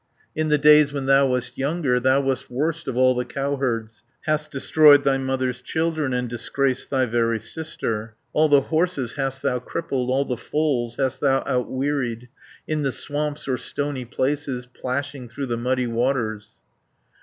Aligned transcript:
In 0.35 0.49
the 0.49 0.57
days 0.57 0.91
when 0.91 1.05
thou 1.05 1.27
wast 1.27 1.59
younger, 1.59 1.99
Thou 1.99 2.21
wast 2.21 2.49
worst 2.49 2.87
of 2.87 2.97
all 2.97 3.13
the 3.13 3.23
cowherds, 3.23 4.03
Hast 4.21 4.49
destroyed 4.49 5.03
thy 5.03 5.19
mother's 5.19 5.61
children, 5.61 6.11
And 6.11 6.27
disgraced 6.27 6.89
thy 6.89 7.05
very 7.05 7.39
sister, 7.39 8.15
490 8.31 8.31
All 8.33 8.49
the 8.49 8.67
horses 8.69 9.13
hast 9.13 9.43
thou 9.43 9.59
crippled, 9.59 10.09
All 10.09 10.25
the 10.25 10.37
foals 10.37 10.95
hast 10.95 11.21
thou 11.21 11.43
outwearied, 11.43 12.29
In 12.67 12.81
the 12.81 12.91
swamps 12.91 13.47
or 13.47 13.59
stony 13.59 14.05
places, 14.05 14.65
Plashing 14.65 15.29
through 15.29 15.45
the 15.45 15.55
muddy 15.57 15.85
waters." 15.85 16.49